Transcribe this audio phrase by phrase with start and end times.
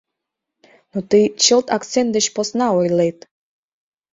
[0.91, 3.17] —Но тый чылт акцент деч посна ойлет...